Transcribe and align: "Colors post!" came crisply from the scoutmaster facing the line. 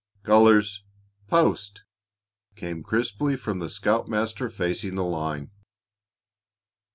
"Colors 0.23 0.83
post!" 1.27 1.83
came 2.55 2.81
crisply 2.81 3.35
from 3.35 3.59
the 3.59 3.69
scoutmaster 3.69 4.49
facing 4.49 4.95
the 4.95 5.03
line. 5.03 5.51